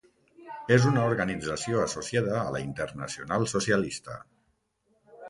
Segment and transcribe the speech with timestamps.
[0.75, 4.17] És una organització associada a la Internacional Socialista.